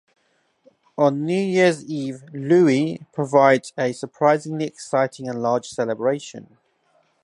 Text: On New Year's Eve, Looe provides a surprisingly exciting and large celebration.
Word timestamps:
On 0.97 1.27
New 1.27 1.39
Year's 1.39 1.85
Eve, 1.85 2.23
Looe 2.33 2.97
provides 3.13 3.71
a 3.77 3.93
surprisingly 3.93 4.65
exciting 4.65 5.29
and 5.29 5.43
large 5.43 5.67
celebration. 5.67 6.57